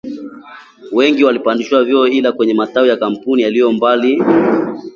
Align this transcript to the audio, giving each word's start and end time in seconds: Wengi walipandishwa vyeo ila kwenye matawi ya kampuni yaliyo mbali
Wengi 0.91 1.23
walipandishwa 1.23 1.83
vyeo 1.83 2.07
ila 2.07 2.31
kwenye 2.31 2.53
matawi 2.53 2.89
ya 2.89 2.97
kampuni 2.97 3.41
yaliyo 3.41 3.71
mbali 3.71 4.23